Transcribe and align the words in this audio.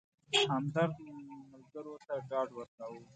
همدرد 0.49 0.93
ملګرو 1.51 1.95
ته 2.05 2.13
ډاډ 2.29 2.49
ورکاوه. 2.57 3.01